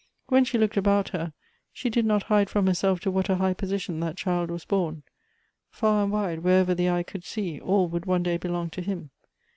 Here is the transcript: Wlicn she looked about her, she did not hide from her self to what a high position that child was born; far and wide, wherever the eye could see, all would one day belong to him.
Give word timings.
Wlicn 0.31 0.47
she 0.47 0.57
looked 0.57 0.77
about 0.77 1.09
her, 1.09 1.31
she 1.71 1.87
did 1.87 2.07
not 2.07 2.23
hide 2.23 2.49
from 2.49 2.65
her 2.65 2.73
self 2.73 2.99
to 3.01 3.11
what 3.11 3.29
a 3.29 3.35
high 3.35 3.53
position 3.53 3.99
that 3.99 4.17
child 4.17 4.49
was 4.49 4.65
born; 4.65 5.03
far 5.69 6.01
and 6.01 6.11
wide, 6.11 6.39
wherever 6.39 6.73
the 6.73 6.89
eye 6.89 7.03
could 7.03 7.23
see, 7.23 7.59
all 7.61 7.87
would 7.87 8.07
one 8.07 8.23
day 8.23 8.37
belong 8.37 8.71
to 8.71 8.81
him. 8.81 9.11